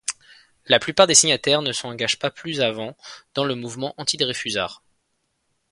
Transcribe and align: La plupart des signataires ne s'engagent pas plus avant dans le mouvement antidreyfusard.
La 0.65 0.79
plupart 0.79 1.05
des 1.05 1.13
signataires 1.13 1.61
ne 1.61 1.73
s'engagent 1.73 2.17
pas 2.17 2.31
plus 2.31 2.59
avant 2.61 2.97
dans 3.35 3.43
le 3.45 3.53
mouvement 3.53 3.93
antidreyfusard. 3.97 4.81